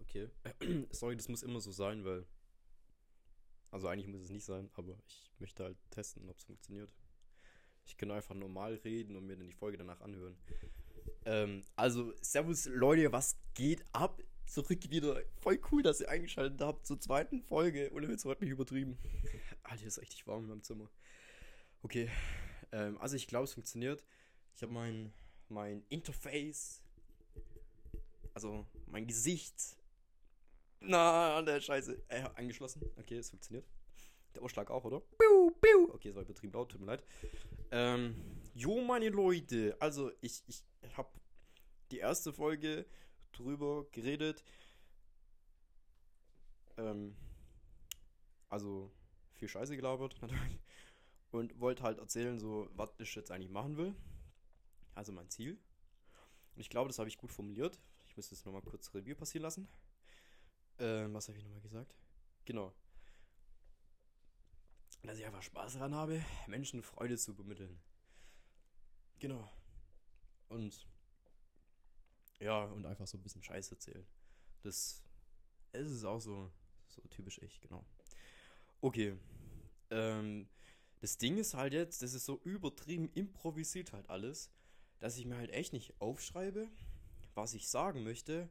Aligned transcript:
Okay. 0.00 0.28
Sorry, 0.90 1.16
das 1.16 1.28
muss 1.28 1.42
immer 1.42 1.60
so 1.60 1.70
sein, 1.70 2.04
weil. 2.04 2.26
Also 3.70 3.88
eigentlich 3.88 4.08
muss 4.08 4.20
es 4.20 4.30
nicht 4.30 4.44
sein, 4.44 4.70
aber 4.74 4.98
ich 5.06 5.32
möchte 5.38 5.64
halt 5.64 5.78
testen, 5.90 6.28
ob 6.28 6.38
es 6.38 6.44
funktioniert. 6.44 6.92
Ich 7.86 7.96
kann 7.96 8.10
einfach 8.10 8.34
normal 8.34 8.74
reden 8.84 9.16
und 9.16 9.26
mir 9.26 9.36
dann 9.36 9.46
die 9.46 9.54
Folge 9.54 9.78
danach 9.78 10.00
anhören. 10.00 10.36
Ähm, 11.24 11.62
also, 11.76 12.12
Servus 12.20 12.66
Leute, 12.66 13.12
was 13.12 13.36
geht 13.54 13.84
ab? 13.92 14.22
Zurück 14.46 14.90
wieder. 14.90 15.22
Voll 15.40 15.58
cool, 15.70 15.82
dass 15.82 16.00
ihr 16.00 16.08
eingeschaltet 16.08 16.60
habt 16.60 16.86
zur 16.86 17.00
zweiten 17.00 17.42
Folge. 17.42 17.90
Ohne 17.94 18.08
Witz, 18.08 18.24
heute 18.24 18.44
nicht 18.44 18.52
übertrieben. 18.52 18.98
Alter, 19.62 19.86
ist 19.86 20.00
richtig 20.00 20.26
warm 20.26 20.42
in 20.42 20.48
meinem 20.48 20.62
Zimmer. 20.62 20.90
Okay. 21.82 22.10
Ähm, 22.72 22.98
also, 22.98 23.16
ich 23.16 23.26
glaube, 23.26 23.44
es 23.44 23.54
funktioniert. 23.54 24.04
Ich 24.54 24.62
habe 24.62 24.72
mein, 24.72 25.12
mein 25.48 25.84
Interface. 25.88 26.82
Also, 28.34 28.66
mein 28.92 29.06
Gesicht. 29.06 29.54
Na, 30.80 31.40
der 31.42 31.60
Scheiße. 31.60 32.04
Äh, 32.08 32.24
angeschlossen. 32.34 32.82
Okay, 32.96 33.16
es 33.16 33.30
funktioniert. 33.30 33.66
Der 34.34 34.42
Ausschlag 34.42 34.70
auch, 34.70 34.84
oder? 34.84 35.00
Piu, 35.00 35.50
piu. 35.60 35.90
Okay, 35.92 36.10
es 36.10 36.14
war 36.14 36.22
übertrieben 36.22 36.52
laut, 36.52 36.70
tut 36.70 36.80
mir 36.80 36.86
leid. 36.86 37.04
Ähm, 37.70 38.14
jo, 38.54 38.80
meine 38.82 39.08
Leute. 39.08 39.76
Also, 39.80 40.12
ich, 40.20 40.42
ich 40.46 40.62
habe 40.96 41.10
die 41.90 41.98
erste 41.98 42.32
Folge 42.32 42.86
drüber 43.32 43.86
geredet. 43.92 44.44
Ähm, 46.76 47.16
also, 48.48 48.92
viel 49.32 49.48
Scheiße 49.48 49.74
gelabert, 49.74 50.16
natürlich. 50.20 50.60
Und 51.30 51.58
wollte 51.60 51.82
halt 51.82 51.98
erzählen, 51.98 52.38
so, 52.38 52.68
was 52.74 52.90
ich 52.98 53.14
jetzt 53.14 53.30
eigentlich 53.30 53.50
machen 53.50 53.78
will. 53.78 53.94
Also 54.94 55.12
mein 55.12 55.30
Ziel. 55.30 55.58
Und 56.54 56.60
ich 56.60 56.68
glaube, 56.68 56.88
das 56.88 56.98
habe 56.98 57.08
ich 57.08 57.16
gut 57.16 57.32
formuliert. 57.32 57.80
Ich 58.12 58.16
müsste 58.18 58.34
es 58.34 58.44
nochmal 58.44 58.60
kurz 58.60 58.92
Review 58.92 59.14
passieren 59.14 59.44
lassen. 59.44 59.66
Ähm, 60.78 61.14
was 61.14 61.28
habe 61.28 61.38
ich 61.38 61.44
nochmal 61.44 61.62
gesagt? 61.62 61.94
Genau. 62.44 62.74
Dass 65.02 65.16
ich 65.16 65.24
einfach 65.24 65.40
Spaß 65.40 65.72
daran 65.72 65.94
habe, 65.94 66.22
Menschen 66.46 66.82
Freude 66.82 67.16
zu 67.16 67.30
übermitteln. 67.30 67.80
Genau. 69.18 69.50
Und 70.50 70.86
ja, 72.38 72.64
und 72.64 72.84
einfach 72.84 73.06
so 73.06 73.16
ein 73.16 73.22
bisschen 73.22 73.42
Scheiß 73.42 73.70
erzählen. 73.70 74.06
Das 74.60 75.02
es 75.72 75.90
ist 75.90 76.04
auch 76.04 76.20
so, 76.20 76.52
so 76.88 77.00
typisch 77.08 77.38
ich, 77.38 77.62
genau. 77.62 77.82
Okay. 78.82 79.16
Ähm, 79.88 80.50
das 81.00 81.16
Ding 81.16 81.38
ist 81.38 81.54
halt 81.54 81.72
jetzt, 81.72 82.02
das 82.02 82.12
ist 82.12 82.26
so 82.26 82.42
übertrieben 82.44 83.10
improvisiert 83.14 83.94
halt 83.94 84.10
alles, 84.10 84.50
dass 84.98 85.16
ich 85.16 85.24
mir 85.24 85.38
halt 85.38 85.50
echt 85.50 85.72
nicht 85.72 85.98
aufschreibe, 85.98 86.68
was 87.34 87.54
ich 87.54 87.68
sagen 87.68 88.02
möchte 88.02 88.48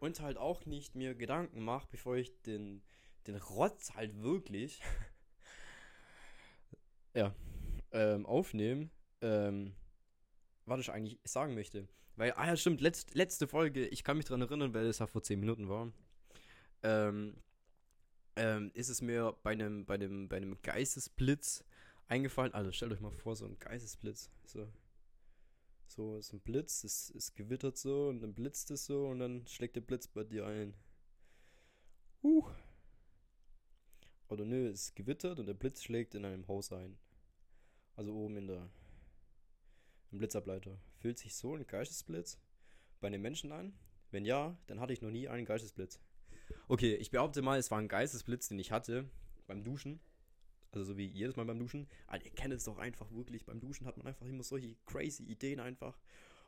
und 0.00 0.20
halt 0.20 0.36
auch 0.36 0.66
nicht 0.66 0.94
mir 0.94 1.14
Gedanken 1.14 1.62
mache, 1.64 1.88
bevor 1.90 2.16
ich 2.16 2.40
den, 2.42 2.82
den 3.26 3.36
Rotz 3.36 3.94
halt 3.94 4.22
wirklich 4.22 4.80
ja, 7.14 7.34
ähm, 7.92 8.26
aufnehme, 8.26 8.90
ähm, 9.20 9.74
was 10.66 10.80
ich 10.80 10.90
eigentlich 10.90 11.20
sagen 11.24 11.54
möchte. 11.54 11.88
Weil, 12.16 12.32
ah 12.32 12.46
ja, 12.46 12.56
stimmt, 12.56 12.80
letzt, 12.80 13.14
letzte 13.14 13.48
Folge, 13.48 13.86
ich 13.86 14.04
kann 14.04 14.16
mich 14.16 14.26
daran 14.26 14.42
erinnern, 14.42 14.74
weil 14.74 14.86
es 14.86 14.98
ja 14.98 15.06
vor 15.06 15.22
10 15.22 15.40
Minuten 15.40 15.68
war, 15.68 15.92
ähm, 16.82 17.36
ähm, 18.36 18.70
ist 18.74 18.88
es 18.88 19.02
mir 19.02 19.36
bei 19.42 19.52
einem, 19.52 19.84
bei 19.84 19.98
bei 19.98 20.40
Geistesblitz 20.62 21.64
eingefallen. 22.08 22.54
Also 22.54 22.72
stellt 22.72 22.92
euch 22.92 23.00
mal 23.00 23.10
vor, 23.10 23.36
so 23.36 23.46
ein 23.46 23.58
Geistesblitz. 23.58 24.30
So, 24.44 24.68
so 25.92 26.16
ist 26.16 26.32
ein 26.32 26.40
Blitz, 26.40 26.84
es, 26.84 27.10
es 27.10 27.34
gewittert 27.34 27.76
so 27.76 28.08
und 28.08 28.20
dann 28.20 28.34
blitzt 28.34 28.70
es 28.70 28.86
so 28.86 29.06
und 29.08 29.18
dann 29.18 29.46
schlägt 29.46 29.76
der 29.76 29.80
Blitz 29.82 30.08
bei 30.08 30.24
dir 30.24 30.46
ein. 30.46 30.74
Huh. 32.22 32.46
Oder 34.28 34.44
nö, 34.44 34.68
es 34.68 34.94
gewittert 34.94 35.38
und 35.38 35.46
der 35.46 35.54
Blitz 35.54 35.82
schlägt 35.82 36.14
in 36.14 36.24
einem 36.24 36.48
Haus 36.48 36.72
ein. 36.72 36.98
Also 37.96 38.14
oben 38.14 38.36
in 38.36 38.46
der 38.46 38.70
im 40.12 40.18
Blitzableiter. 40.18 40.78
Fühlt 40.98 41.18
sich 41.18 41.34
so 41.34 41.54
ein 41.54 41.66
Geistesblitz 41.66 42.38
bei 43.00 43.08
einem 43.08 43.22
Menschen 43.22 43.50
an? 43.50 43.72
Wenn 44.10 44.24
ja, 44.24 44.56
dann 44.66 44.78
hatte 44.78 44.92
ich 44.92 45.00
noch 45.02 45.10
nie 45.10 45.28
einen 45.28 45.46
Geistesblitz. 45.46 46.00
Okay, 46.68 46.94
ich 46.94 47.10
behaupte 47.10 47.42
mal, 47.42 47.58
es 47.58 47.70
war 47.70 47.78
ein 47.78 47.88
Geistesblitz, 47.88 48.48
den 48.48 48.58
ich 48.58 48.72
hatte 48.72 49.08
beim 49.46 49.64
Duschen. 49.64 50.00
Also 50.72 50.92
so 50.92 50.96
wie 50.96 51.06
jedes 51.06 51.36
Mal 51.36 51.44
beim 51.44 51.58
Duschen. 51.58 51.86
Aber 52.06 52.24
ihr 52.24 52.30
kennt 52.30 52.52
es 52.54 52.64
doch 52.64 52.78
einfach 52.78 53.10
wirklich. 53.12 53.44
Beim 53.44 53.60
Duschen 53.60 53.86
hat 53.86 53.96
man 53.96 54.06
einfach 54.06 54.26
immer 54.26 54.42
solche 54.42 54.74
crazy 54.86 55.22
Ideen 55.24 55.60
einfach. 55.60 55.98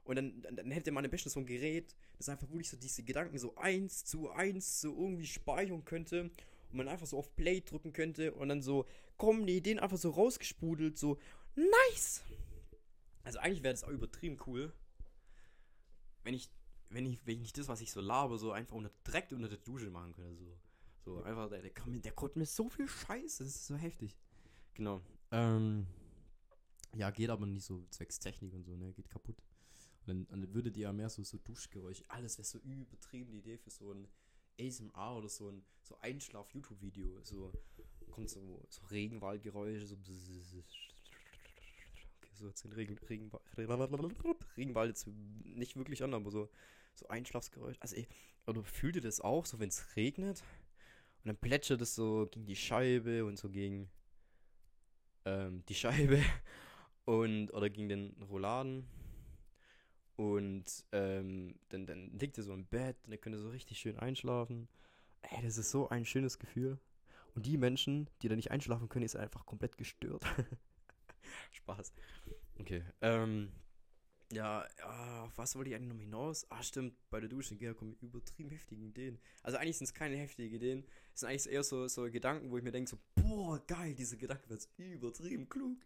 Und 0.04 0.16
dann, 0.16 0.42
dann, 0.42 0.56
dann 0.56 0.70
hätte 0.70 0.92
man 0.92 1.04
am 1.04 1.10
besten 1.10 1.30
so 1.30 1.40
ein 1.40 1.46
Gerät, 1.46 1.94
das 2.18 2.28
einfach 2.28 2.48
wirklich 2.48 2.68
so 2.68 2.76
diese 2.76 3.02
Gedanken 3.02 3.38
so 3.38 3.54
eins 3.56 4.04
zu 4.04 4.30
eins 4.30 4.80
so 4.80 4.94
irgendwie 4.94 5.26
speichern 5.26 5.84
könnte. 5.84 6.30
Und 6.70 6.78
man 6.78 6.88
einfach 6.88 7.06
so 7.06 7.18
auf 7.18 7.36
Play 7.36 7.60
drücken 7.60 7.92
könnte. 7.92 8.32
Und 8.32 8.48
dann 8.48 8.62
so 8.62 8.86
kommen 9.16 9.46
die 9.46 9.58
Ideen 9.58 9.78
einfach 9.78 9.98
so 9.98 10.10
rausgespudelt. 10.10 10.98
So, 10.98 11.18
nice! 11.54 12.22
Also 13.22 13.38
eigentlich 13.38 13.62
wäre 13.62 13.74
das 13.74 13.84
auch 13.84 13.88
übertrieben 13.88 14.38
cool, 14.46 14.72
wenn 16.24 16.34
ich, 16.34 16.50
wenn 16.90 17.06
ich, 17.06 17.26
wenn 17.26 17.42
ich 17.42 17.52
das, 17.52 17.68
was 17.68 17.80
ich 17.80 17.90
so 17.90 18.00
labe, 18.00 18.38
so 18.38 18.52
einfach 18.52 18.76
unter, 18.76 18.90
direkt 19.06 19.32
unter 19.32 19.48
der 19.48 19.58
Dusche 19.58 19.90
machen 19.90 20.12
könnte. 20.12 20.44
So, 20.44 20.58
so 21.04 21.22
einfach, 21.22 21.48
der, 21.48 21.62
der, 21.62 21.72
der 21.72 22.12
konnte 22.12 22.38
mir 22.38 22.46
so 22.46 22.68
viel 22.68 22.88
Scheiße, 22.88 23.44
das 23.44 23.54
ist 23.54 23.66
so 23.66 23.76
heftig. 23.76 24.16
Genau. 24.74 25.00
Ähm, 25.30 25.86
ja, 26.94 27.10
geht 27.10 27.30
aber 27.30 27.46
nicht 27.46 27.64
so 27.64 27.84
zwecks 27.90 28.18
Technik 28.18 28.54
und 28.54 28.64
so, 28.64 28.76
ne, 28.76 28.92
geht 28.92 29.08
kaputt. 29.08 29.36
Und 30.06 30.08
dann, 30.08 30.26
dann 30.28 30.54
würdet 30.54 30.76
ihr 30.76 30.84
ja 30.84 30.92
mehr 30.92 31.08
so, 31.08 31.22
so 31.22 31.38
Duschgeräusche, 31.38 32.04
alles 32.08 32.38
wäre 32.38 32.46
so 32.46 32.58
übertrieben, 32.58 33.30
die 33.30 33.38
Idee 33.38 33.58
für 33.58 33.70
so 33.70 33.92
ein 33.92 34.08
ASMR 34.60 35.16
oder 35.16 35.28
so 35.28 35.48
ein 35.48 35.64
so 35.82 35.96
Einschlaf-YouTube-Video. 36.00 37.20
So 37.22 37.52
kommt 38.10 38.30
so, 38.30 38.64
so 38.68 38.84
Regenwaldgeräusche, 38.86 39.86
so 39.86 39.96
so 42.36 42.48
jetzt 42.48 42.64
den 42.64 42.72
Regen, 42.72 42.98
Regenwald, 43.08 43.42
Regenwald 44.56 44.88
jetzt 44.88 45.06
nicht 45.06 45.76
wirklich 45.76 46.02
an, 46.02 46.14
aber 46.14 46.30
so, 46.30 46.48
so 46.94 47.06
Einschlafsgeräusch. 47.08 47.76
Also, 47.80 47.96
ey, 47.96 48.08
oder 48.46 48.62
fühlt 48.64 48.96
ihr 48.96 49.02
das 49.02 49.20
auch, 49.20 49.46
so 49.46 49.58
wenn 49.60 49.68
es 49.68 49.96
regnet? 49.96 50.42
Und 51.24 51.28
dann 51.28 51.36
plätschert 51.38 51.80
es 51.80 51.94
so 51.94 52.28
gegen 52.30 52.44
die 52.44 52.56
Scheibe 52.56 53.24
und 53.24 53.38
so 53.38 53.48
gegen 53.48 53.90
ähm, 55.24 55.64
die 55.66 55.74
Scheibe 55.74 56.22
und 57.06 57.50
oder 57.50 57.70
gegen 57.70 57.88
den 57.88 58.22
Rouladen. 58.28 58.86
Und 60.16 60.84
ähm, 60.92 61.58
dann, 61.70 61.86
dann 61.86 62.18
liegt 62.18 62.36
ihr 62.36 62.44
so 62.44 62.52
im 62.52 62.66
Bett 62.66 62.96
und 63.06 63.12
ihr 63.12 63.18
könnt 63.18 63.36
so 63.38 63.48
richtig 63.48 63.78
schön 63.78 63.98
einschlafen. 63.98 64.68
Ey, 65.22 65.42
das 65.42 65.56
ist 65.56 65.70
so 65.70 65.88
ein 65.88 66.04
schönes 66.04 66.38
Gefühl. 66.38 66.78
Und 67.34 67.46
die 67.46 67.56
Menschen, 67.56 68.10
die 68.20 68.28
da 68.28 68.36
nicht 68.36 68.50
einschlafen 68.50 68.90
können, 68.90 69.06
ist 69.06 69.16
einfach 69.16 69.46
komplett 69.46 69.78
gestört. 69.78 70.24
Spaß. 71.52 71.94
Okay. 72.60 72.84
Ähm, 73.00 73.50
ja, 74.32 74.66
auf 75.22 75.36
was 75.36 75.54
wollte 75.56 75.70
ich 75.70 75.76
eigentlich 75.76 75.92
noch 75.92 76.00
hinaus? 76.00 76.46
Ah, 76.50 76.62
stimmt, 76.62 76.94
bei 77.10 77.20
der 77.20 77.28
Dusche, 77.28 77.54
ja, 77.56 77.74
kommen 77.74 77.96
übertrieben 78.00 78.50
heftige 78.50 78.82
Ideen. 78.82 79.18
Also 79.42 79.58
eigentlich 79.58 79.78
sind 79.78 79.86
es 79.86 79.94
keine 79.94 80.16
heftigen 80.16 80.54
Ideen. 80.54 80.84
Es 81.14 81.20
sind 81.20 81.28
eigentlich 81.28 81.50
eher 81.50 81.64
so, 81.64 81.86
so 81.88 82.10
Gedanken, 82.10 82.50
wo 82.50 82.56
ich 82.56 82.64
mir 82.64 82.72
denke, 82.72 82.90
so, 82.90 82.98
boah, 83.14 83.64
geil, 83.66 83.94
diese 83.94 84.16
Gedanke 84.16 84.48
wird 84.48 84.68
übertrieben 84.78 85.48
klug. 85.48 85.78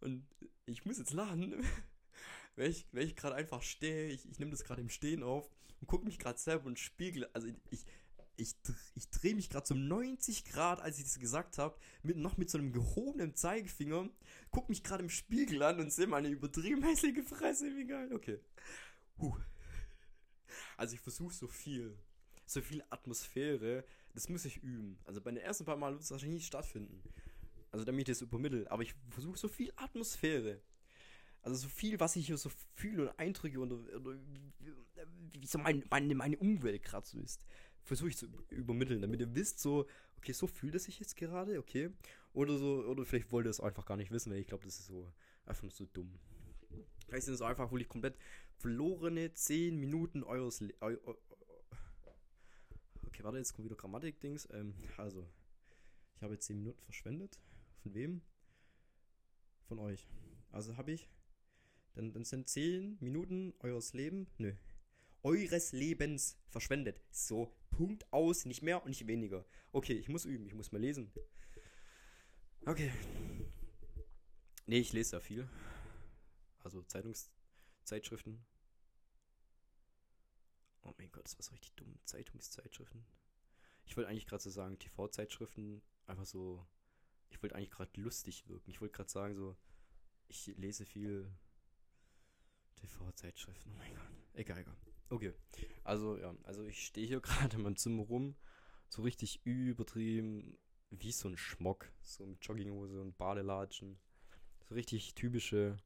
Und 0.00 0.26
ich 0.66 0.84
muss 0.84 0.98
jetzt 0.98 1.12
lachen, 1.12 1.54
weil 2.56 2.70
ich, 2.70 2.86
ich 2.92 3.16
gerade 3.16 3.36
einfach 3.36 3.62
stehe, 3.62 4.08
ich, 4.08 4.28
ich 4.28 4.38
nehme 4.38 4.50
das 4.50 4.64
gerade 4.64 4.80
im 4.80 4.90
Stehen 4.90 5.22
auf 5.22 5.48
und 5.80 5.86
gucke 5.86 6.04
mich 6.04 6.18
gerade 6.18 6.38
selber 6.38 6.66
und 6.66 6.78
spiegel. 6.78 7.28
Also 7.32 7.48
ich, 7.70 7.86
ich, 8.36 8.54
ich 8.94 9.08
drehe 9.10 9.34
mich 9.34 9.50
gerade 9.50 9.74
um 9.74 9.86
90 9.88 10.44
Grad, 10.44 10.80
als 10.80 10.98
ich 10.98 11.04
das 11.04 11.18
gesagt 11.18 11.58
habe, 11.58 11.76
mit, 12.02 12.16
noch 12.16 12.36
mit 12.36 12.50
so 12.50 12.58
einem 12.58 12.72
gehobenen 12.72 13.34
Zeigefinger, 13.34 14.08
guck 14.50 14.68
mich 14.68 14.82
gerade 14.82 15.02
im 15.02 15.10
Spiegel 15.10 15.62
an 15.62 15.80
und 15.80 15.92
sehe 15.92 16.06
meine 16.06 16.28
übertrieben 16.28 16.82
hässliche 16.82 17.22
Fresse, 17.22 17.76
wie 17.76 17.86
geil, 17.86 18.12
okay. 18.12 18.40
Huh. 19.18 19.36
Also 20.76 20.94
ich 20.94 21.00
versuche 21.00 21.34
so 21.34 21.46
viel, 21.46 21.96
so 22.46 22.60
viel 22.60 22.82
Atmosphäre, 22.90 23.84
das 24.14 24.28
muss 24.28 24.44
ich 24.44 24.62
üben. 24.62 24.98
Also 25.04 25.20
bei 25.20 25.30
den 25.30 25.40
ersten 25.40 25.64
paar 25.64 25.76
Mal 25.76 25.92
wird 25.92 26.02
es 26.02 26.10
wahrscheinlich 26.10 26.40
nicht 26.40 26.46
stattfinden. 26.46 27.02
Also 27.70 27.84
damit 27.84 28.08
ich 28.08 28.16
das 28.16 28.22
übermittle, 28.22 28.70
aber 28.70 28.82
ich 28.82 28.94
versuche 29.10 29.38
so 29.38 29.48
viel 29.48 29.72
Atmosphäre. 29.76 30.60
Also 31.40 31.56
so 31.56 31.68
viel, 31.68 31.98
was 31.98 32.14
ich 32.16 32.26
hier 32.26 32.36
so 32.36 32.50
fühle 32.76 33.08
und 33.08 33.18
Eindrücke 33.18 33.60
und 33.60 33.72
oder, 33.72 34.18
wie 35.32 35.46
so 35.46 35.58
mein, 35.58 35.84
meine, 35.90 36.14
meine 36.14 36.36
Umwelt 36.36 36.82
gerade 36.82 37.06
so 37.06 37.18
ist 37.18 37.44
versuche 37.84 38.08
ich 38.08 38.16
zu 38.16 38.26
übermitteln, 38.50 39.00
damit 39.00 39.20
ihr 39.20 39.34
wisst, 39.34 39.60
so, 39.60 39.86
okay, 40.16 40.32
so 40.32 40.46
fühlt 40.46 40.74
es 40.74 40.84
sich 40.84 40.98
jetzt 41.00 41.16
gerade, 41.16 41.58
okay. 41.58 41.90
Oder 42.32 42.56
so, 42.56 42.84
oder 42.84 43.04
vielleicht 43.04 43.32
wollt 43.32 43.46
ihr 43.46 43.50
es 43.50 43.60
einfach 43.60 43.84
gar 43.84 43.96
nicht 43.96 44.10
wissen, 44.10 44.32
weil 44.32 44.38
ich 44.38 44.46
glaube, 44.46 44.64
das 44.64 44.78
ist 44.78 44.86
so 44.86 45.12
einfach 45.44 45.62
nur 45.62 45.72
so 45.72 45.86
dumm. 45.86 46.18
Vielleicht 47.06 47.26
sind 47.26 47.34
es 47.34 47.42
einfach 47.42 47.70
wirklich 47.70 47.88
komplett 47.88 48.16
verlorene 48.56 49.34
10 49.34 49.76
Minuten 49.76 50.22
eures 50.22 50.60
Le 50.60 50.74
eu 50.80 50.96
Okay, 53.06 53.24
warte, 53.24 53.36
jetzt 53.36 53.52
kommt 53.52 53.66
wieder 53.66 53.76
Grammatik-Dings. 53.76 54.48
Ähm, 54.52 54.74
also, 54.96 55.28
ich 56.16 56.22
habe 56.22 56.32
jetzt 56.32 56.46
10 56.46 56.56
Minuten 56.56 56.80
verschwendet. 56.80 57.38
Von 57.82 57.94
wem? 57.94 58.22
Von 59.68 59.78
euch. 59.78 60.08
Also 60.50 60.76
habe 60.78 60.92
ich. 60.92 61.10
Dann, 61.94 62.12
dann 62.12 62.24
sind 62.24 62.48
10 62.48 62.96
Minuten 63.00 63.52
eures 63.60 63.92
Leben. 63.92 64.28
Nö. 64.38 64.54
eures 65.22 65.72
Lebens 65.72 66.38
verschwendet. 66.48 67.02
So, 67.10 67.52
Punkt 67.72 68.10
aus, 68.12 68.44
nicht 68.44 68.62
mehr 68.62 68.82
und 68.82 68.88
nicht 68.88 69.06
weniger. 69.06 69.44
Okay, 69.72 69.94
ich 69.94 70.08
muss 70.08 70.24
üben, 70.24 70.46
ich 70.46 70.54
muss 70.54 70.72
mal 70.72 70.80
lesen. 70.80 71.12
Okay. 72.64 72.92
Nee, 74.66 74.78
ich 74.78 74.92
lese 74.92 75.16
ja 75.16 75.20
viel. 75.20 75.48
Also 76.60 76.82
Zeitungszeitschriften. 76.82 78.44
Oh 80.82 80.92
mein 80.98 81.10
Gott, 81.10 81.24
das 81.24 81.36
war 81.36 81.42
so 81.42 81.50
richtig 81.52 81.72
dumm. 81.74 81.98
Zeitungszeitschriften. 82.04 83.04
Ich 83.84 83.96
wollte 83.96 84.08
eigentlich 84.08 84.26
gerade 84.26 84.42
so 84.42 84.50
sagen, 84.50 84.78
TV-Zeitschriften, 84.78 85.82
einfach 86.06 86.26
so. 86.26 86.64
Ich 87.30 87.42
wollte 87.42 87.56
eigentlich 87.56 87.70
gerade 87.70 88.00
lustig 88.00 88.48
wirken. 88.48 88.70
Ich 88.70 88.80
wollte 88.80 88.94
gerade 88.94 89.10
sagen, 89.10 89.34
so, 89.34 89.56
ich 90.28 90.46
lese 90.56 90.84
viel 90.84 91.30
TV-Zeitschriften. 92.76 93.72
Oh 93.74 93.78
mein 93.78 93.94
Gott. 93.94 94.10
Egal, 94.34 94.58
egal. 94.58 94.76
Okay. 95.12 95.34
Also, 95.84 96.16
ja, 96.16 96.34
also 96.44 96.64
ich 96.64 96.86
stehe 96.86 97.06
hier 97.06 97.20
gerade 97.22 97.56
in 97.56 97.62
meinem 97.62 97.76
Zimmer 97.76 98.04
rum. 98.04 98.34
So 98.88 99.02
richtig 99.02 99.44
übertrieben, 99.44 100.56
wie 100.90 101.12
so 101.12 101.28
ein 101.28 101.36
Schmock. 101.36 101.92
So 102.00 102.24
mit 102.24 102.44
Jogginghose 102.44 102.98
und 103.00 103.18
Badelatschen. 103.18 103.98
So 104.68 104.74
richtig 104.74 105.14
typische. 105.14 105.76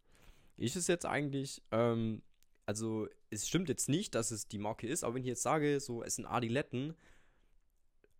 Ist 0.56 0.76
es 0.76 0.87
jetzt 0.87 1.06
eigentlich, 1.06 1.61
ähm, 1.73 2.23
also 2.67 3.08
es 3.31 3.49
stimmt 3.49 3.69
jetzt 3.69 3.88
nicht, 3.88 4.14
dass 4.14 4.31
es 4.31 4.46
die 4.46 4.58
Marke 4.58 4.87
ist, 4.87 5.02
aber 5.02 5.14
wenn 5.14 5.23
ich 5.23 5.29
jetzt 5.29 5.43
sage, 5.43 5.81
so 5.81 6.05
es 6.05 6.14
sind 6.14 6.26
Adiletten, 6.26 6.94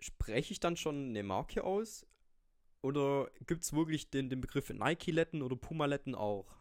spreche 0.00 0.52
ich 0.52 0.61
dann 0.61 0.76
schon 0.76 1.11
eine 1.11 1.23
Marke 1.23 1.62
aus? 1.62 2.05
Oder 2.82 3.31
gibt 3.47 3.62
es 3.62 3.73
wirklich 3.73 4.11
den, 4.11 4.29
den 4.29 4.41
Begriff 4.41 4.70
Nike-Letten 4.70 5.43
oder 5.43 5.56
Puma-Letten 5.56 6.14
auch? 6.17 6.56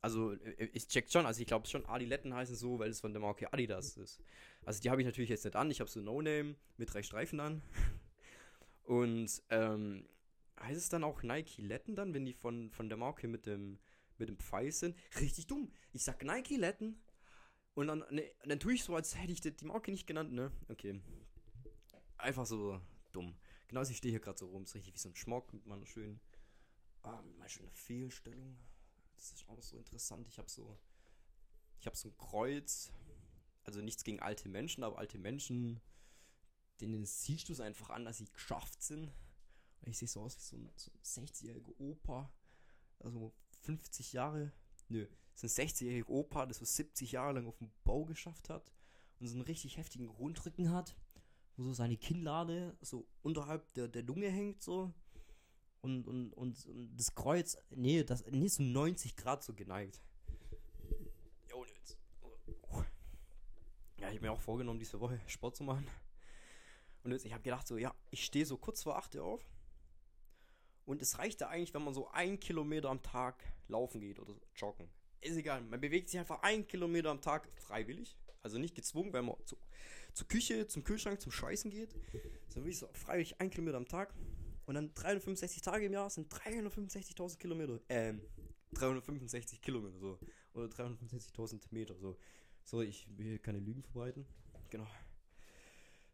Also, 0.00 0.32
äh, 0.32 0.68
ich 0.72 0.88
check 0.88 1.10
schon, 1.10 1.26
also 1.26 1.40
ich 1.40 1.46
glaube 1.46 1.66
schon, 1.66 1.86
Adiletten 1.86 2.34
heißen 2.34 2.56
so, 2.56 2.78
weil 2.78 2.90
es 2.90 3.00
von 3.00 3.12
der 3.12 3.20
Marke 3.20 3.52
Adidas 3.52 3.96
ist. 3.96 4.20
Also, 4.64 4.80
die 4.80 4.90
habe 4.90 5.00
ich 5.00 5.06
natürlich 5.06 5.30
jetzt 5.30 5.44
nicht 5.44 5.56
an, 5.56 5.70
ich 5.70 5.80
habe 5.80 5.90
so 5.90 6.00
No-Name 6.00 6.56
mit 6.76 6.92
drei 6.92 7.02
Streifen 7.02 7.40
an. 7.40 7.62
Und, 8.84 9.42
ähm, 9.50 10.08
heißt 10.60 10.78
es 10.78 10.88
dann 10.88 11.04
auch 11.04 11.22
Nike-Letten 11.22 11.94
dann, 11.94 12.14
wenn 12.14 12.24
die 12.24 12.34
von, 12.34 12.70
von 12.70 12.88
der 12.88 12.98
Marke 12.98 13.28
mit 13.28 13.46
dem, 13.46 13.78
mit 14.18 14.28
dem 14.28 14.38
Pfeil 14.38 14.72
sind? 14.72 14.96
Richtig 15.18 15.46
dumm. 15.46 15.72
Ich 15.92 16.04
sag 16.04 16.22
Nike-Letten 16.22 17.00
und 17.74 17.86
dann, 17.88 18.04
ne, 18.10 18.30
dann 18.44 18.60
tue 18.60 18.74
ich 18.74 18.84
so, 18.84 18.94
als 18.94 19.16
hätte 19.16 19.32
ich 19.32 19.40
die 19.40 19.64
Marke 19.64 19.90
nicht 19.90 20.06
genannt, 20.06 20.32
ne? 20.32 20.52
Okay. 20.68 21.00
Einfach 22.18 22.46
so 22.46 22.80
dumm. 23.12 23.34
Genauso, 23.68 23.92
ich 23.92 23.98
stehe 23.98 24.12
hier 24.12 24.20
gerade 24.20 24.38
so 24.38 24.48
rum, 24.48 24.64
ist 24.64 24.74
richtig 24.74 24.94
wie 24.94 24.98
so 24.98 25.08
ein 25.08 25.16
Schmock 25.16 25.52
mit 25.52 25.66
meiner 25.66 25.86
schönen, 25.86 26.20
ah, 27.02 27.22
mit 27.22 27.38
meiner 27.38 27.48
schönen 27.48 27.70
Fehlstellung. 27.70 28.58
Das 29.20 29.32
ist 29.32 29.48
auch 29.50 29.62
so 29.62 29.76
interessant. 29.76 30.26
Ich 30.28 30.38
habe 30.38 30.48
so, 30.48 30.78
ich 31.78 31.86
habe 31.86 31.96
so 31.96 32.08
ein 32.08 32.16
Kreuz. 32.16 32.90
Also 33.64 33.82
nichts 33.82 34.02
gegen 34.02 34.20
alte 34.20 34.48
Menschen, 34.48 34.82
aber 34.82 34.98
alte 34.98 35.18
Menschen, 35.18 35.82
denen 36.80 37.04
siehst 37.04 37.50
du 37.50 37.52
es 37.52 37.60
einfach 37.60 37.90
an, 37.90 38.06
dass 38.06 38.16
sie 38.16 38.24
geschafft 38.24 38.82
sind. 38.82 39.12
Und 39.82 39.90
ich 39.90 39.98
sehe 39.98 40.08
so 40.08 40.22
aus 40.22 40.38
wie 40.38 40.42
so 40.42 40.56
ein, 40.56 40.70
so 41.02 41.20
ein 41.20 41.26
60-jähriger 41.26 41.78
Opa. 41.78 42.32
Also 42.98 43.34
50 43.60 44.14
Jahre. 44.14 44.52
Nö, 44.88 45.06
so 45.34 45.46
ein 45.46 45.50
60-jähriger 45.50 46.08
Opa, 46.08 46.46
der 46.46 46.54
so 46.54 46.64
70 46.64 47.12
Jahre 47.12 47.34
lang 47.34 47.46
auf 47.46 47.58
dem 47.58 47.70
Bau 47.84 48.06
geschafft 48.06 48.48
hat 48.48 48.72
und 49.18 49.26
so 49.28 49.34
einen 49.34 49.42
richtig 49.42 49.76
heftigen 49.76 50.08
Rundrücken 50.08 50.70
hat, 50.70 50.96
wo 51.56 51.64
so 51.64 51.74
seine 51.74 51.98
Kinnlade 51.98 52.74
so 52.80 53.06
unterhalb 53.20 53.70
der, 53.74 53.88
der 53.88 54.02
Lunge 54.02 54.30
hängt, 54.30 54.62
so. 54.62 54.94
Und, 55.82 56.06
und, 56.06 56.32
und, 56.34 56.66
und 56.66 56.96
das 56.96 57.14
Kreuz, 57.14 57.56
nee, 57.70 58.04
das, 58.04 58.24
nee, 58.30 58.48
so 58.48 58.62
90 58.62 59.16
Grad 59.16 59.42
so 59.42 59.54
geneigt. 59.54 60.00
Ja, 64.00 64.08
ich 64.08 64.16
habe 64.16 64.26
mir 64.26 64.32
auch 64.32 64.40
vorgenommen, 64.40 64.78
diese 64.78 64.98
Woche 65.00 65.20
Sport 65.26 65.56
zu 65.56 65.64
machen. 65.64 65.86
Und 67.02 67.12
jetzt, 67.12 67.24
ich 67.24 67.32
habe 67.32 67.42
gedacht, 67.42 67.66
so, 67.66 67.76
ja, 67.76 67.94
ich 68.10 68.24
stehe 68.24 68.46
so 68.46 68.56
kurz 68.56 68.82
vor 68.82 68.96
8 68.96 69.14
Uhr 69.16 69.24
auf. 69.24 69.46
Und 70.86 71.02
es 71.02 71.18
reicht 71.18 71.40
ja 71.40 71.48
eigentlich, 71.48 71.74
wenn 71.74 71.84
man 71.84 71.94
so 71.94 72.08
ein 72.10 72.40
Kilometer 72.40 72.90
am 72.90 73.02
Tag 73.02 73.44
laufen 73.68 74.00
geht 74.00 74.18
oder 74.18 74.34
joggen. 74.56 74.88
Ist 75.20 75.36
egal, 75.36 75.60
man 75.62 75.80
bewegt 75.80 76.08
sich 76.08 76.18
einfach 76.18 76.42
ein 76.42 76.66
Kilometer 76.66 77.10
am 77.10 77.20
Tag 77.20 77.48
freiwillig. 77.56 78.18
Also 78.42 78.58
nicht 78.58 78.74
gezwungen, 78.74 79.12
wenn 79.12 79.26
man 79.26 79.36
zu, 79.44 79.56
zur 80.14 80.26
Küche, 80.26 80.66
zum 80.66 80.82
Kühlschrank, 80.82 81.20
zum 81.20 81.30
Scheißen 81.30 81.70
geht. 81.70 81.94
So 82.48 82.64
wie 82.64 82.72
so 82.72 82.88
freiwillig 82.94 83.38
ein 83.38 83.50
Kilometer 83.50 83.76
am 83.76 83.86
Tag. 83.86 84.14
Und 84.70 84.74
dann 84.74 84.94
365 84.94 85.62
Tage 85.62 85.86
im 85.86 85.92
Jahr 85.92 86.08
sind 86.10 86.32
365.000 86.32 87.38
Kilometer. 87.38 87.80
Ähm, 87.88 88.20
365 88.74 89.60
Kilometer 89.60 89.98
so. 89.98 90.20
Oder 90.54 90.66
365.000 90.66 91.60
Meter 91.72 91.96
so. 91.96 92.16
So, 92.62 92.80
ich 92.80 93.08
will 93.18 93.40
keine 93.40 93.58
Lügen 93.58 93.82
verbreiten. 93.82 94.24
Genau. 94.70 94.86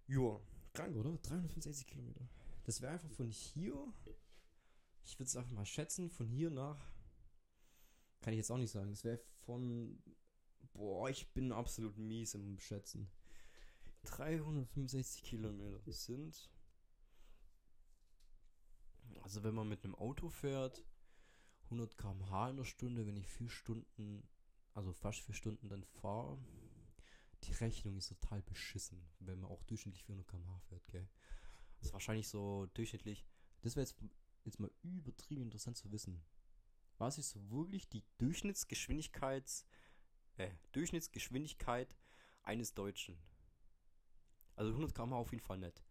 Joa, 0.06 0.40
krank, 0.72 0.96
oder? 0.96 1.18
365 1.18 1.86
Kilometer. 1.86 2.26
Das 2.64 2.80
wäre 2.80 2.94
einfach 2.94 3.10
von 3.10 3.28
hier. 3.28 3.74
Ich 5.04 5.18
würde 5.18 5.28
es 5.28 5.36
einfach 5.36 5.52
mal 5.52 5.66
schätzen, 5.66 6.08
von 6.08 6.26
hier 6.26 6.48
nach. 6.48 6.82
Kann 8.22 8.32
ich 8.32 8.38
jetzt 8.38 8.50
auch 8.50 8.56
nicht 8.56 8.72
sagen. 8.72 8.88
Das 8.88 9.04
wäre 9.04 9.20
von. 9.44 10.02
Boah, 10.72 11.10
ich 11.10 11.30
bin 11.34 11.52
absolut 11.52 11.98
mies 11.98 12.32
im 12.32 12.58
Schätzen. 12.58 13.10
365 14.04 15.24
Kilometer 15.24 15.78
sind 15.92 16.55
also 19.22 19.42
wenn 19.42 19.54
man 19.54 19.68
mit 19.68 19.84
einem 19.84 19.94
Auto 19.94 20.28
fährt, 20.28 20.84
100 21.64 21.96
km/h 21.98 22.50
in 22.50 22.56
der 22.56 22.64
Stunde, 22.64 23.06
wenn 23.06 23.16
ich 23.16 23.26
vier 23.26 23.48
Stunden, 23.48 24.28
also 24.74 24.92
fast 24.92 25.20
vier 25.20 25.34
Stunden 25.34 25.68
dann 25.68 25.84
fahre, 25.84 26.38
die 27.44 27.52
Rechnung 27.52 27.96
ist 27.96 28.08
total 28.08 28.42
beschissen, 28.42 29.08
wenn 29.18 29.40
man 29.40 29.50
auch 29.50 29.62
durchschnittlich 29.64 30.04
400 30.04 30.28
km/h 30.28 30.58
fährt, 30.60 30.86
gell? 30.88 31.08
Das 31.78 31.88
ist 31.88 31.92
wahrscheinlich 31.92 32.28
so 32.28 32.66
durchschnittlich. 32.74 33.26
Das 33.62 33.76
wäre 33.76 33.84
jetzt, 33.86 33.96
jetzt 34.44 34.60
mal 34.60 34.70
übertrieben 34.82 35.42
interessant 35.42 35.76
zu 35.76 35.90
wissen. 35.92 36.24
Was 36.98 37.18
ist 37.18 37.30
so 37.30 37.50
wirklich 37.50 37.88
die 37.88 38.04
Durchschnittsgeschwindigkeits, 38.18 39.66
äh, 40.36 40.50
Durchschnittsgeschwindigkeit 40.72 41.96
eines 42.42 42.74
Deutschen? 42.74 43.18
Also 44.54 44.70
100 44.70 44.94
km/h 44.94 45.16
auf 45.16 45.32
jeden 45.32 45.44
Fall 45.44 45.58
nicht. 45.58 45.85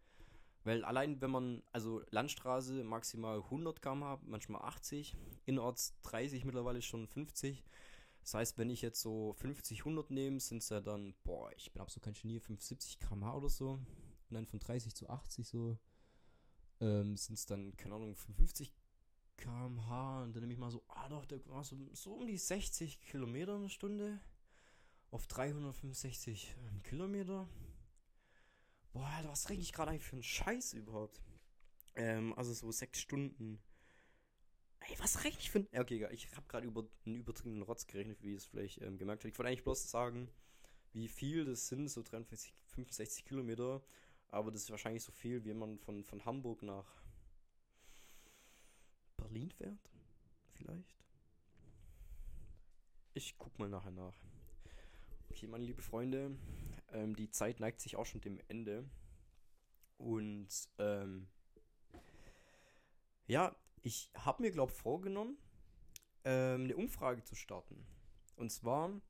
Weil 0.66 0.84
allein 0.84 1.22
wenn 1.22 1.30
man, 1.30 1.64
also 1.72 2.02
Landstraße 2.10 2.84
maximal 2.84 3.38
100 3.38 3.84
km/h, 3.84 4.20
manchmal 4.26 4.64
80, 4.64 5.16
innerorts 5.46 5.96
30, 6.02 6.44
mittlerweile 6.44 6.82
schon 6.82 7.08
50. 7.08 7.64
Das 8.22 8.34
heißt, 8.34 8.58
wenn 8.58 8.72
ich 8.72 8.82
jetzt 8.82 9.00
so 9.00 9.34
50, 9.34 9.82
100 9.82 10.10
nehme, 10.10 10.40
sind 10.40 10.64
es 10.64 10.70
ja 10.70 10.82
dann, 10.82 11.14
boah, 11.24 11.52
ich 11.56 11.72
bin 11.72 11.84
absolut 11.84 12.04
kein 12.04 12.16
Genie, 12.16 12.40
75 12.40 12.98
km/h 12.98 13.36
oder 13.36 13.50
so. 13.50 13.74
Und 13.74 14.32
dann 14.32 14.48
von 14.48 14.60
30 14.60 14.96
zu 14.96 15.08
80 15.08 15.48
so, 15.48 15.78
ähm, 16.82 17.16
sind 17.16 17.36
es 17.36 17.46
dann, 17.46 17.78
keine 17.78 17.94
Ahnung, 17.94 18.16
55 18.16 18.74
km/h. 19.38 20.24
Und 20.24 20.36
dann 20.36 20.42
nehme 20.42 20.54
ich 20.54 20.60
mal 20.60 20.72
so, 20.72 20.84
ah 20.88 21.08
doch, 21.10 21.26
der 21.28 21.46
war 21.46 21.64
so, 21.64 21.78
so 21.94 22.14
um 22.14 22.26
die 22.26 22.38
60 22.38 23.02
Kilometer 23.02 23.54
eine 23.54 23.70
Stunde. 23.70 24.20
Auf 25.12 25.28
365 25.28 26.56
ähm, 26.58 26.82
Kilometer. 26.82 27.48
Boah, 28.96 29.10
Alter, 29.10 29.30
was 29.30 29.50
rede 29.50 29.62
ich 29.62 29.74
gerade 29.74 29.92
eigentlich 29.92 30.06
für 30.06 30.14
einen 30.14 30.24
Scheiß 30.24 30.72
überhaupt? 30.72 31.22
Ähm, 31.96 32.34
also 32.38 32.54
so 32.54 32.72
sechs 32.72 33.02
Stunden. 33.02 33.62
Ey, 34.80 34.96
was 35.00 35.26
rechne 35.26 35.42
ich 35.42 35.52
für 35.52 35.60
ein. 35.60 35.68
Okay, 35.78 35.98
egal. 35.98 36.14
Ich 36.14 36.32
habe 36.34 36.48
gerade 36.48 36.66
über 36.66 36.86
einen 37.06 37.16
übertriebenen 37.18 37.64
Rotz 37.64 37.88
gerechnet, 37.88 38.22
wie 38.22 38.32
ihr 38.32 38.38
es 38.38 38.46
vielleicht 38.46 38.82
ähm, 38.82 38.98
gemerkt 38.98 39.24
habt. 39.26 39.34
Ich 39.34 39.38
wollte 39.38 39.50
eigentlich 39.50 39.66
bloß 39.66 39.92
sagen, 39.92 40.30
wie 40.94 41.10
viel 41.10 41.44
das 41.44 41.68
sind, 41.68 41.90
so 41.90 42.04
43, 42.04 42.54
65 42.68 43.26
Kilometer. 43.26 43.84
Aber 44.30 44.50
das 44.50 44.62
ist 44.62 44.72
wahrscheinlich 44.72 45.04
so 45.04 45.12
viel, 45.12 45.44
wie 45.44 45.54
man 45.54 45.78
von, 45.78 46.06
von 46.06 46.24
Hamburg 46.24 46.64
nach 46.64 46.88
Berlin 49.18 49.52
fährt. 49.52 49.92
Vielleicht. 50.54 50.96
Ich 53.14 53.38
guck 53.38 53.60
mal 53.60 53.68
nachher 53.68 53.92
nach. 53.92 54.16
Okay, 55.36 55.48
meine 55.48 55.66
liebe 55.66 55.82
Freunde, 55.82 56.34
ähm, 56.94 57.14
die 57.14 57.30
Zeit 57.30 57.60
neigt 57.60 57.82
sich 57.82 57.98
auch 57.98 58.06
schon 58.06 58.22
dem 58.22 58.40
Ende. 58.48 58.90
Und 59.98 60.48
ähm, 60.80 61.28
ja, 63.28 63.54
ich 63.82 64.10
habe 64.16 64.44
mir, 64.44 64.52
glaube 64.52 64.72
ich, 64.72 64.78
vorgenommen, 64.78 65.38
ähm, 66.24 66.64
eine 66.64 66.78
Umfrage 66.78 67.22
zu 67.26 67.36
starten. 67.36 67.86
Und 68.38 68.50
zwar 68.50 69.02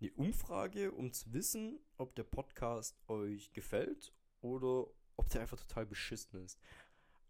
eine 0.00 0.12
Umfrage, 0.14 0.90
um 0.90 1.12
zu 1.12 1.32
wissen, 1.32 1.78
ob 1.96 2.16
der 2.16 2.24
Podcast 2.24 2.98
euch 3.06 3.52
gefällt 3.52 4.12
oder 4.40 4.88
ob 5.16 5.30
der 5.30 5.42
einfach 5.42 5.60
total 5.60 5.86
beschissen 5.86 6.44
ist. 6.44 6.58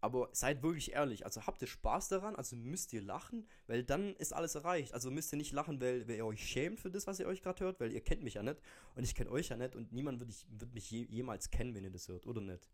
Aber 0.01 0.29
seid 0.31 0.63
wirklich 0.63 0.93
ehrlich, 0.93 1.25
also 1.25 1.45
habt 1.45 1.61
ihr 1.61 1.67
Spaß 1.67 2.07
daran, 2.07 2.35
also 2.35 2.55
müsst 2.55 2.93
ihr 2.93 3.01
lachen, 3.01 3.47
weil 3.67 3.83
dann 3.83 4.15
ist 4.15 4.33
alles 4.33 4.55
erreicht. 4.55 4.93
Also 4.93 5.11
müsst 5.11 5.33
ihr 5.33 5.37
nicht 5.37 5.51
lachen, 5.51 5.81
weil, 5.81 6.07
weil 6.07 6.15
ihr 6.15 6.25
euch 6.25 6.45
schämt 6.45 6.79
für 6.79 6.89
das, 6.89 7.05
was 7.05 7.19
ihr 7.19 7.27
euch 7.27 7.41
gerade 7.41 7.63
hört, 7.65 7.79
weil 7.79 7.91
ihr 7.91 8.01
kennt 8.01 8.23
mich 8.23 8.35
ja 8.35 8.43
nicht 8.43 8.61
und 8.95 9.03
ich 9.03 9.13
kenne 9.13 9.29
euch 9.29 9.49
ja 9.49 9.57
nicht 9.57 9.75
und 9.75 9.91
niemand 9.91 10.19
wird, 10.19 10.29
ich, 10.29 10.45
wird 10.49 10.73
mich 10.73 10.89
je, 10.89 11.03
jemals 11.09 11.49
kennen, 11.49 11.75
wenn 11.75 11.83
ihr 11.83 11.91
das 11.91 12.07
hört, 12.07 12.27
oder 12.27 12.41
nicht? 12.41 12.69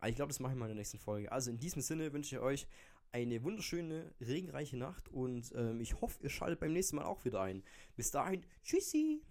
Aber 0.00 0.08
ich 0.08 0.16
glaube, 0.16 0.28
das 0.28 0.40
mache 0.40 0.52
ich 0.52 0.58
mal 0.58 0.66
in 0.66 0.70
der 0.70 0.76
nächsten 0.76 0.98
Folge. 0.98 1.30
Also 1.32 1.50
in 1.50 1.58
diesem 1.58 1.82
Sinne 1.82 2.12
wünsche 2.12 2.36
ich 2.36 2.40
euch 2.40 2.66
eine 3.12 3.42
wunderschöne, 3.42 4.14
regenreiche 4.20 4.76
Nacht 4.76 5.08
und 5.08 5.52
ähm, 5.54 5.80
ich 5.80 6.00
hoffe, 6.00 6.22
ihr 6.22 6.30
schaltet 6.30 6.60
beim 6.60 6.72
nächsten 6.72 6.96
Mal 6.96 7.04
auch 7.04 7.24
wieder 7.24 7.40
ein. 7.40 7.62
Bis 7.96 8.10
dahin, 8.10 8.44
tschüssi! 8.62 9.22